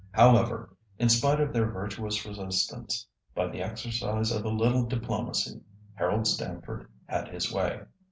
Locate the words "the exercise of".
3.49-4.43